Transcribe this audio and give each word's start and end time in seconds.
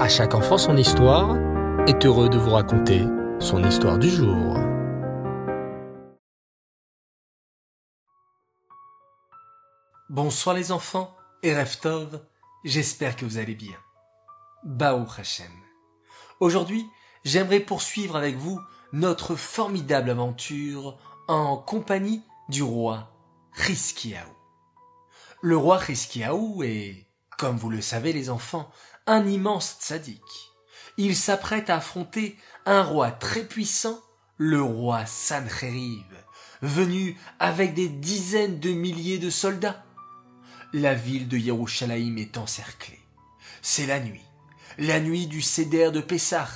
À 0.00 0.08
chaque 0.08 0.34
enfant 0.34 0.56
son 0.56 0.78
histoire 0.78 1.36
est 1.86 2.06
heureux 2.06 2.30
de 2.30 2.38
vous 2.38 2.52
raconter 2.52 3.04
son 3.38 3.62
histoire 3.62 3.98
du 3.98 4.08
jour. 4.08 4.56
Bonsoir 10.08 10.56
les 10.56 10.72
enfants 10.72 11.14
et 11.42 11.54
Reftov, 11.54 12.18
j'espère 12.64 13.14
que 13.14 13.26
vous 13.26 13.36
allez 13.36 13.54
bien. 13.54 13.76
Baou 14.64 15.06
Hashem. 15.18 15.52
Aujourd'hui, 16.40 16.86
j'aimerais 17.22 17.60
poursuivre 17.60 18.16
avec 18.16 18.36
vous 18.36 18.58
notre 18.94 19.34
formidable 19.34 20.08
aventure 20.08 20.96
en 21.28 21.58
compagnie 21.58 22.22
du 22.48 22.62
roi 22.62 23.12
Riskiaou. 23.52 24.16
Le 25.42 25.58
roi 25.58 25.76
Riskiaou 25.76 26.62
est, 26.62 27.06
comme 27.36 27.58
vous 27.58 27.68
le 27.68 27.82
savez 27.82 28.14
les 28.14 28.30
enfants, 28.30 28.70
immense 29.26 29.76
tzaddik. 29.80 30.22
Il 30.96 31.16
s'apprête 31.16 31.70
à 31.70 31.76
affronter 31.76 32.36
un 32.66 32.82
roi 32.82 33.10
très 33.10 33.44
puissant, 33.44 33.98
le 34.36 34.62
roi 34.62 35.06
Sancheriv, 35.06 36.04
venu 36.62 37.16
avec 37.38 37.74
des 37.74 37.88
dizaines 37.88 38.60
de 38.60 38.70
milliers 38.70 39.18
de 39.18 39.30
soldats. 39.30 39.84
La 40.72 40.94
ville 40.94 41.28
de 41.28 41.36
Yerushalayim 41.36 42.16
est 42.18 42.38
encerclée. 42.38 43.00
C'est 43.62 43.86
la 43.86 44.00
nuit, 44.00 44.24
la 44.78 45.00
nuit 45.00 45.26
du 45.26 45.42
Seder 45.42 45.90
de 45.90 46.00
Pessah, 46.00 46.48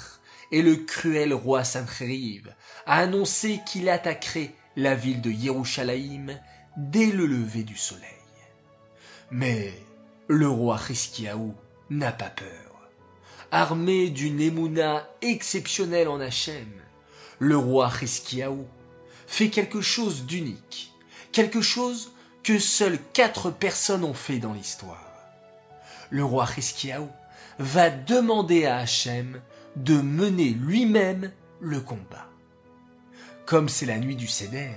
et 0.52 0.62
le 0.62 0.76
cruel 0.76 1.34
roi 1.34 1.64
Sancheriv 1.64 2.54
a 2.86 2.98
annoncé 2.98 3.60
qu'il 3.66 3.88
attaquerait 3.88 4.54
la 4.76 4.94
ville 4.94 5.20
de 5.20 5.30
Yerushalayim 5.30 6.38
dès 6.76 7.10
le 7.10 7.26
lever 7.26 7.62
du 7.62 7.76
soleil. 7.76 8.08
Mais 9.30 9.72
le 10.28 10.48
roi 10.48 10.78
Hiskiaou 10.88 11.54
n'a 11.90 12.12
pas 12.12 12.30
peur. 12.30 12.90
Armé 13.50 14.10
d'une 14.10 14.40
émouna 14.40 15.08
exceptionnelle 15.22 16.08
en 16.08 16.20
Hachem, 16.20 16.68
le 17.38 17.56
roi 17.56 17.90
Hiskiaou 18.00 18.66
fait 19.26 19.50
quelque 19.50 19.80
chose 19.80 20.24
d'unique, 20.24 20.92
quelque 21.32 21.60
chose 21.60 22.12
que 22.42 22.58
seules 22.58 22.98
quatre 23.12 23.50
personnes 23.50 24.04
ont 24.04 24.14
fait 24.14 24.38
dans 24.38 24.52
l'histoire. 24.52 25.00
Le 26.10 26.24
roi 26.24 26.46
Hiskiaou 26.56 27.08
va 27.58 27.90
demander 27.90 28.66
à 28.66 28.78
Hachem 28.78 29.40
de 29.76 29.94
mener 29.94 30.50
lui-même 30.50 31.32
le 31.60 31.80
combat. 31.80 32.28
Comme 33.46 33.68
c'est 33.68 33.86
la 33.86 33.98
nuit 33.98 34.16
du 34.16 34.26
Seder, 34.26 34.72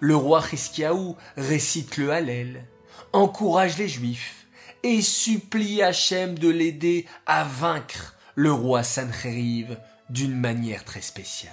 le 0.00 0.16
roi 0.16 0.42
Hiskiaou 0.52 1.16
récite 1.36 1.96
le 1.96 2.12
Hallel, 2.12 2.66
encourage 3.12 3.78
les 3.78 3.88
Juifs 3.88 4.45
et 4.86 5.02
supplie 5.02 5.82
Hachem 5.82 6.38
de 6.38 6.48
l'aider 6.48 7.06
à 7.26 7.42
vaincre 7.42 8.14
le 8.36 8.52
roi 8.52 8.84
Sancheriv 8.84 9.76
d'une 10.10 10.38
manière 10.38 10.84
très 10.84 11.00
spéciale. 11.00 11.52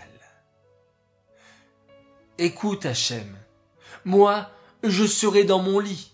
Écoute 2.37 2.85
Hachem, 2.85 3.35
moi 4.05 4.51
je 4.83 5.07
serai 5.07 5.45
dans 5.45 5.57
mon 5.57 5.79
lit, 5.79 6.11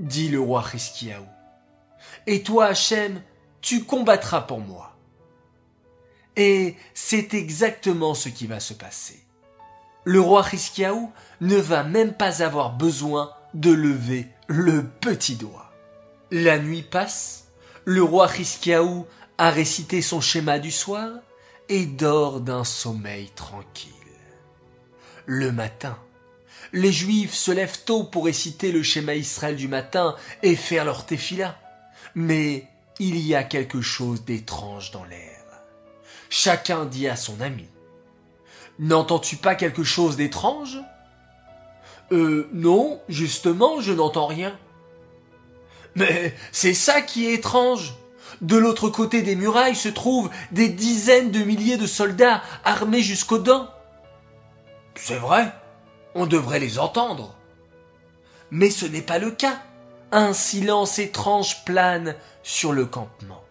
dit 0.00 0.28
le 0.28 0.40
roi 0.40 0.64
Hiskiaou. 0.74 1.24
Et 2.26 2.42
toi 2.42 2.66
Hachem, 2.66 3.22
tu 3.60 3.84
combattras 3.84 4.40
pour 4.40 4.58
moi. 4.58 4.96
Et 6.34 6.74
c'est 6.94 7.32
exactement 7.32 8.14
ce 8.14 8.28
qui 8.28 8.48
va 8.48 8.58
se 8.58 8.74
passer. 8.74 9.24
Le 10.02 10.20
roi 10.20 10.44
Hiskiaou 10.52 11.12
ne 11.42 11.56
va 11.56 11.84
même 11.84 12.14
pas 12.14 12.42
avoir 12.42 12.76
besoin 12.76 13.30
de 13.54 13.70
lever 13.70 14.26
le 14.48 14.84
petit 14.84 15.36
doigt. 15.36 15.69
La 16.32 16.60
nuit 16.60 16.82
passe, 16.82 17.48
le 17.84 18.04
roi 18.04 18.30
Hiskiaou 18.38 19.04
a 19.36 19.50
récité 19.50 20.00
son 20.00 20.20
schéma 20.20 20.60
du 20.60 20.70
soir 20.70 21.10
et 21.68 21.86
dort 21.86 22.40
d'un 22.40 22.62
sommeil 22.62 23.30
tranquille. 23.34 23.90
Le 25.26 25.50
matin, 25.50 25.98
les 26.72 26.92
Juifs 26.92 27.34
se 27.34 27.50
lèvent 27.50 27.82
tôt 27.84 28.04
pour 28.04 28.26
réciter 28.26 28.70
le 28.70 28.84
schéma 28.84 29.14
Israël 29.14 29.56
du 29.56 29.66
matin 29.66 30.14
et 30.44 30.54
faire 30.54 30.84
leur 30.84 31.04
tefila. 31.04 31.58
Mais 32.14 32.68
il 33.00 33.18
y 33.18 33.34
a 33.34 33.42
quelque 33.42 33.80
chose 33.80 34.24
d'étrange 34.24 34.92
dans 34.92 35.04
l'air. 35.04 35.42
Chacun 36.28 36.84
dit 36.84 37.08
à 37.08 37.16
son 37.16 37.40
ami. 37.40 37.66
N'entends-tu 38.78 39.36
pas 39.36 39.56
quelque 39.56 39.82
chose 39.82 40.16
d'étrange? 40.16 40.78
Euh, 42.12 42.48
non, 42.52 43.00
justement, 43.08 43.80
je 43.80 43.92
n'entends 43.92 44.26
rien. 44.26 44.56
Mais 45.94 46.34
c'est 46.52 46.74
ça 46.74 47.00
qui 47.00 47.26
est 47.26 47.34
étrange. 47.34 47.94
De 48.40 48.56
l'autre 48.56 48.88
côté 48.88 49.22
des 49.22 49.36
murailles 49.36 49.76
se 49.76 49.88
trouvent 49.88 50.30
des 50.50 50.68
dizaines 50.68 51.30
de 51.30 51.40
milliers 51.40 51.76
de 51.76 51.86
soldats 51.86 52.42
armés 52.64 53.02
jusqu'aux 53.02 53.38
dents. 53.38 53.68
C'est 54.94 55.18
vrai, 55.18 55.52
on 56.14 56.26
devrait 56.26 56.60
les 56.60 56.78
entendre. 56.78 57.34
Mais 58.50 58.70
ce 58.70 58.86
n'est 58.86 59.02
pas 59.02 59.18
le 59.18 59.30
cas. 59.30 59.60
Un 60.12 60.32
silence 60.32 60.98
étrange 60.98 61.64
plane 61.64 62.16
sur 62.42 62.72
le 62.72 62.86
campement. 62.86 63.44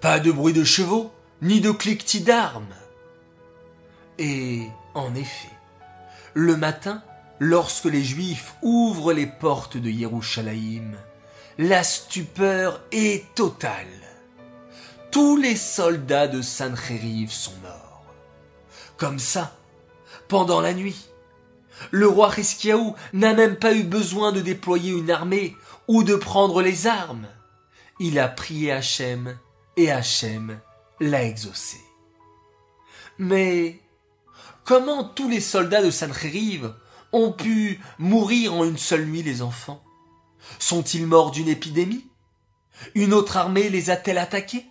Pas 0.00 0.18
de 0.18 0.32
bruit 0.32 0.52
de 0.52 0.64
chevaux, 0.64 1.12
ni 1.40 1.60
de 1.60 1.70
cliquetis 1.70 2.22
d'armes. 2.22 2.74
Et, 4.18 4.62
en 4.94 5.14
effet, 5.14 5.50
le 6.32 6.56
matin, 6.56 7.02
lorsque 7.38 7.84
les 7.84 8.02
Juifs 8.02 8.54
ouvrent 8.62 9.12
les 9.12 9.26
portes 9.26 9.76
de 9.76 9.90
Yerushalayim, 9.90 10.96
la 11.58 11.84
stupeur 11.84 12.82
est 12.90 13.32
totale. 13.34 13.86
Tous 15.10 15.36
les 15.36 15.56
soldats 15.56 16.26
de 16.26 16.42
Sancheriv 16.42 17.30
sont 17.30 17.54
morts. 17.62 18.04
Comme 18.96 19.20
ça, 19.20 19.56
pendant 20.26 20.60
la 20.60 20.74
nuit. 20.74 21.08
Le 21.90 22.08
roi 22.08 22.32
Hiskiaou 22.36 22.94
n'a 23.12 23.34
même 23.34 23.56
pas 23.56 23.72
eu 23.72 23.84
besoin 23.84 24.32
de 24.32 24.40
déployer 24.40 24.92
une 24.92 25.10
armée 25.10 25.56
ou 25.86 26.02
de 26.02 26.16
prendre 26.16 26.62
les 26.62 26.86
armes. 26.86 27.28
Il 28.00 28.18
a 28.18 28.28
prié 28.28 28.72
Hachem 28.72 29.38
et 29.76 29.92
Hachem 29.92 30.58
l'a 30.98 31.24
exaucé. 31.24 31.78
Mais 33.18 33.80
comment 34.64 35.04
tous 35.04 35.28
les 35.28 35.40
soldats 35.40 35.82
de 35.82 35.90
Sancheriv 35.90 36.74
ont 37.12 37.30
pu 37.30 37.80
mourir 37.98 38.54
en 38.54 38.64
une 38.64 38.78
seule 38.78 39.06
nuit 39.06 39.22
les 39.22 39.42
enfants? 39.42 39.84
Sont-ils 40.58 41.06
morts 41.06 41.30
d'une 41.30 41.48
épidémie? 41.48 42.06
Une 42.94 43.12
autre 43.14 43.36
armée 43.36 43.68
les 43.68 43.90
a-t-elle 43.90 44.18
attaqués? 44.18 44.66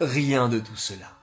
Rien 0.00 0.48
de 0.48 0.58
tout 0.58 0.76
cela. 0.76 1.16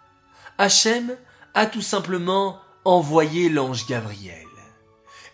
Hachem 0.58 1.18
a 1.54 1.66
tout 1.66 1.82
simplement 1.82 2.60
envoyé 2.84 3.50
l'ange 3.50 3.88
Gabriel. 3.88 4.46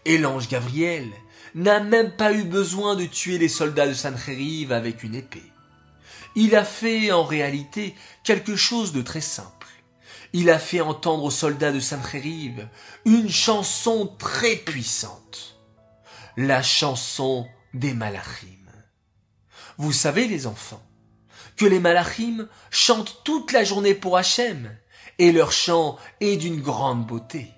Et 0.06 0.18
l'ange 0.18 0.48
Gabriel 0.48 1.10
n'a 1.54 1.80
même 1.80 2.16
pas 2.16 2.34
eu 2.34 2.44
besoin 2.44 2.96
de 2.96 3.06
tuer 3.06 3.38
les 3.38 3.50
soldats 3.50 3.88
de 3.88 3.94
Sancheriv 3.94 4.72
avec 4.72 5.04
une 5.04 5.16
épée. 5.16 5.52
Il 6.36 6.56
a 6.56 6.64
fait 6.64 7.12
en 7.12 7.24
réalité 7.24 7.96
quelque 8.24 8.56
chose 8.56 8.94
de 8.94 9.02
très 9.02 9.22
simple. 9.22 9.68
Il 10.34 10.50
a 10.50 10.60
fait 10.60 10.80
entendre 10.80 11.26
aux 11.26 11.32
soldats 11.32 11.74
de 11.74 11.82
Sancheriv 11.82 12.68
une 13.04 13.30
chanson 13.30 14.16
très 14.18 14.56
puissante. 14.56 15.58
La 16.38 16.64
chanson 16.64 17.48
des 17.74 17.94
Malachim. 17.94 18.48
Vous 19.78 19.92
savez 19.92 20.28
les 20.28 20.48
enfants, 20.48 20.84
que 21.56 21.66
les 21.66 21.80
Malachim 21.80 22.48
chantent 22.70 23.22
toute 23.24 23.52
la 23.52 23.64
journée 23.64 23.94
pour 23.94 24.18
Hachem, 24.18 24.76
et 25.20 25.32
leur 25.32 25.52
chant 25.52 25.98
est 26.20 26.38
d'une 26.38 26.62
grande 26.62 27.06
beauté. 27.06 27.52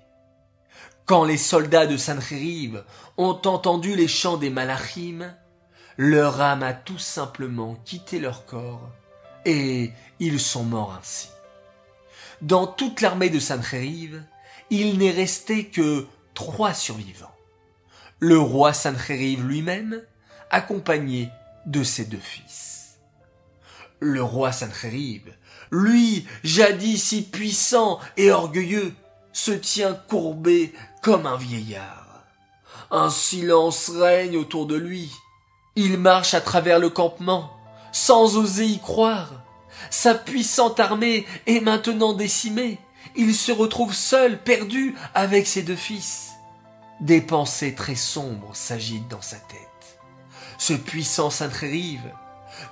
Quand 1.06 1.24
les 1.24 1.38
soldats 1.38 1.86
de 1.86 1.96
Sancheriv 1.96 2.82
ont 3.16 3.40
entendu 3.44 3.94
les 3.94 4.08
chants 4.08 4.36
des 4.36 4.50
Malachim, 4.50 5.34
leur 5.96 6.40
âme 6.40 6.62
a 6.62 6.72
tout 6.72 6.98
simplement 6.98 7.76
quitté 7.84 8.18
leur 8.18 8.46
corps 8.46 8.90
et 9.44 9.92
ils 10.18 10.40
sont 10.40 10.64
morts 10.64 10.96
ainsi. 10.98 11.28
Dans 12.40 12.66
toute 12.66 13.00
l'armée 13.00 13.30
de 13.30 13.38
Sancheriv, 13.38 14.22
il 14.70 14.98
n'est 14.98 15.10
resté 15.10 15.66
que 15.66 16.06
trois 16.34 16.74
survivants. 16.74 17.33
Le 18.26 18.38
roi 18.38 18.72
Sancheriv 18.72 19.46
lui-même, 19.46 20.00
accompagné 20.50 21.28
de 21.66 21.82
ses 21.82 22.06
deux 22.06 22.16
fils. 22.16 22.96
Le 24.00 24.22
roi 24.22 24.50
Sancheriv, 24.50 25.20
lui, 25.70 26.26
jadis 26.42 27.02
si 27.02 27.20
puissant 27.20 28.00
et 28.16 28.30
orgueilleux, 28.30 28.94
se 29.34 29.50
tient 29.50 29.92
courbé 30.08 30.72
comme 31.02 31.26
un 31.26 31.36
vieillard. 31.36 32.24
Un 32.90 33.10
silence 33.10 33.90
règne 33.90 34.38
autour 34.38 34.64
de 34.64 34.76
lui. 34.76 35.12
Il 35.76 35.98
marche 35.98 36.32
à 36.32 36.40
travers 36.40 36.78
le 36.78 36.88
campement, 36.88 37.50
sans 37.92 38.38
oser 38.38 38.64
y 38.64 38.78
croire. 38.78 39.32
Sa 39.90 40.14
puissante 40.14 40.80
armée 40.80 41.26
est 41.44 41.60
maintenant 41.60 42.14
décimée. 42.14 42.78
Il 43.16 43.34
se 43.34 43.52
retrouve 43.52 43.92
seul, 43.92 44.38
perdu, 44.42 44.94
avec 45.12 45.46
ses 45.46 45.62
deux 45.62 45.76
fils. 45.76 46.33
Des 47.00 47.20
pensées 47.20 47.74
très 47.74 47.96
sombres 47.96 48.54
s'agitent 48.54 49.08
dans 49.08 49.20
sa 49.20 49.36
tête. 49.36 50.00
Ce 50.58 50.72
puissant 50.72 51.30
Saint-Rive, 51.30 52.12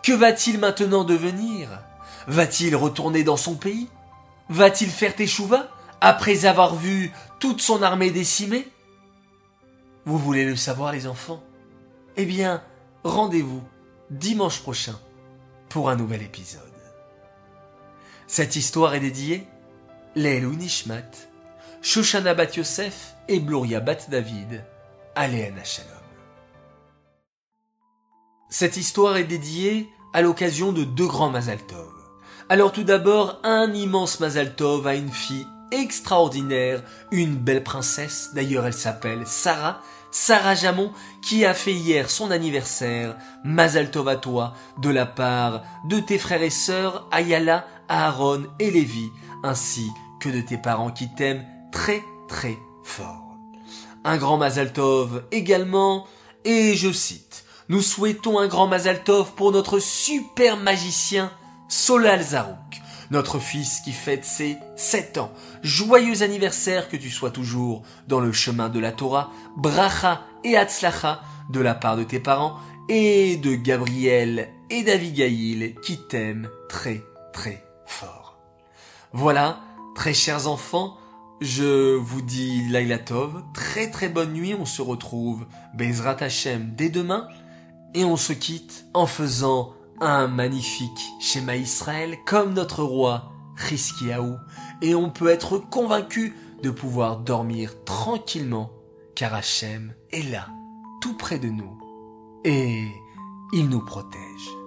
que 0.02 0.12
va-t-il 0.12 0.58
maintenant 0.58 1.04
devenir? 1.04 1.68
Va-t-il 2.28 2.76
retourner 2.76 3.24
dans 3.24 3.36
son 3.36 3.56
pays? 3.56 3.88
Va-t-il 4.48 4.90
faire 4.90 5.16
teshuva 5.16 5.68
après 6.00 6.46
avoir 6.46 6.76
vu 6.76 7.12
toute 7.40 7.60
son 7.60 7.82
armée 7.82 8.10
décimée? 8.10 8.68
Vous 10.04 10.18
voulez 10.18 10.44
le 10.44 10.56
savoir 10.56 10.92
les 10.92 11.06
enfants? 11.06 11.42
Eh 12.16 12.24
bien, 12.24 12.62
rendez-vous 13.04 13.62
dimanche 14.10 14.60
prochain 14.60 14.98
pour 15.68 15.90
un 15.90 15.96
nouvel 15.96 16.22
épisode. 16.22 16.62
Cette 18.26 18.56
histoire 18.56 18.94
est 18.94 19.00
dédiée 19.00 19.46
Léelou 20.14 20.54
Nishmat, 20.54 21.10
Shoshana 21.84 22.34
Bat 22.34 22.58
Yosef 22.58 23.16
et 23.26 23.40
Gloria 23.40 23.80
Bat 23.80 24.08
David, 24.08 24.64
Aléana 25.16 25.64
Shalom. 25.64 25.90
Cette 28.48 28.76
histoire 28.76 29.16
est 29.16 29.24
dédiée 29.24 29.88
à 30.12 30.22
l'occasion 30.22 30.70
de 30.70 30.84
deux 30.84 31.08
grands 31.08 31.30
Mazal 31.30 31.58
Tov. 31.66 31.92
Alors 32.48 32.70
tout 32.70 32.84
d'abord, 32.84 33.40
un 33.42 33.72
immense 33.72 34.20
Mazal 34.20 34.54
Tov 34.54 34.86
à 34.86 34.94
une 34.94 35.10
fille 35.10 35.44
extraordinaire, 35.72 36.84
une 37.10 37.34
belle 37.34 37.64
princesse, 37.64 38.30
d'ailleurs 38.32 38.64
elle 38.64 38.74
s'appelle 38.74 39.26
Sarah, 39.26 39.80
Sarah 40.12 40.54
Jamon, 40.54 40.92
qui 41.20 41.44
a 41.44 41.52
fait 41.52 41.72
hier 41.72 42.10
son 42.10 42.30
anniversaire, 42.30 43.16
Mazal 43.42 43.90
Tov 43.90 44.06
à 44.06 44.16
toi, 44.16 44.54
de 44.78 44.90
la 44.90 45.06
part 45.06 45.64
de 45.88 45.98
tes 45.98 46.18
frères 46.18 46.42
et 46.42 46.50
sœurs 46.50 47.08
Ayala, 47.10 47.66
Aaron 47.88 48.44
et 48.60 48.70
Lévi, 48.70 49.10
ainsi 49.42 49.90
que 50.20 50.28
de 50.28 50.40
tes 50.40 50.58
parents 50.58 50.92
qui 50.92 51.12
t'aiment 51.12 51.44
très 51.72 52.04
très 52.28 52.56
fort. 52.84 53.36
Un 54.04 54.16
grand 54.16 54.36
Mazal 54.36 54.72
Tov 54.72 55.24
également, 55.32 56.06
et 56.44 56.76
je 56.76 56.92
cite, 56.92 57.44
nous 57.68 57.82
souhaitons 57.82 58.38
un 58.38 58.46
grand 58.46 58.68
Mazal 58.68 59.02
Tov 59.02 59.32
pour 59.34 59.50
notre 59.50 59.78
super 59.80 60.56
magicien 60.56 61.32
Solal 61.68 62.22
Zarouk, 62.22 62.82
notre 63.10 63.38
fils 63.38 63.80
qui 63.80 63.92
fête 63.92 64.24
ses 64.24 64.58
sept 64.76 65.18
ans. 65.18 65.32
Joyeux 65.62 66.22
anniversaire 66.22 66.88
que 66.88 66.96
tu 66.96 67.10
sois 67.10 67.30
toujours 67.30 67.82
dans 68.06 68.20
le 68.20 68.32
chemin 68.32 68.68
de 68.68 68.78
la 68.78 68.92
Torah, 68.92 69.30
bracha 69.56 70.22
et 70.44 70.56
atzlacha 70.56 71.22
de 71.50 71.60
la 71.60 71.74
part 71.74 71.96
de 71.96 72.04
tes 72.04 72.20
parents 72.20 72.56
et 72.88 73.36
de 73.36 73.54
Gabriel 73.54 74.48
et 74.70 74.82
d'Avigail 74.82 75.76
qui 75.82 75.98
t'aiment 76.08 76.50
très 76.68 77.02
très 77.32 77.64
fort. 77.86 78.38
Voilà, 79.12 79.60
très 79.94 80.14
chers 80.14 80.48
enfants, 80.48 80.96
je 81.42 81.96
vous 81.96 82.22
dis 82.22 82.68
Laila 82.68 82.98
Tov, 82.98 83.42
très 83.52 83.90
très 83.90 84.08
bonne 84.08 84.32
nuit, 84.32 84.54
on 84.54 84.64
se 84.64 84.82
retrouve 84.82 85.46
Bezrat 85.74 86.16
Hashem 86.20 86.72
dès 86.76 86.88
demain. 86.88 87.28
Et 87.94 88.04
on 88.04 88.16
se 88.16 88.32
quitte 88.32 88.86
en 88.94 89.06
faisant 89.06 89.74
un 90.00 90.26
magnifique 90.26 91.12
schéma 91.20 91.56
Israël 91.56 92.16
comme 92.26 92.54
notre 92.54 92.82
roi 92.82 93.32
Chizkiyahu. 93.56 94.34
Et 94.80 94.94
on 94.94 95.10
peut 95.10 95.28
être 95.28 95.58
convaincu 95.58 96.34
de 96.62 96.70
pouvoir 96.70 97.18
dormir 97.18 97.84
tranquillement 97.84 98.70
car 99.14 99.34
Hachem 99.34 99.92
est 100.10 100.30
là, 100.30 100.48
tout 101.00 101.16
près 101.16 101.38
de 101.38 101.48
nous. 101.48 101.78
Et 102.44 102.86
il 103.52 103.68
nous 103.68 103.84
protège. 103.84 104.61